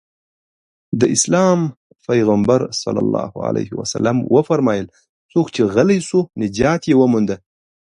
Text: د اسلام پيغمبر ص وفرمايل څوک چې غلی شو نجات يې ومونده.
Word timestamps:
د 0.99 1.01
اسلام 1.15 1.59
پيغمبر 2.07 2.59
ص 2.81 2.83
وفرمايل 4.33 4.85
څوک 5.31 5.45
چې 5.55 5.61
غلی 5.73 5.99
شو 6.07 6.19
نجات 6.43 6.81
يې 6.89 6.95
ومونده. 6.97 7.35